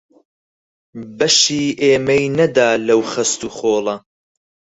بەشی 1.17 1.65
ئێمەی 1.81 2.25
نەدا 2.37 2.69
لەو 2.87 3.01
خەست 3.11 3.39
و 3.45 3.49
خۆڵە 3.57 3.95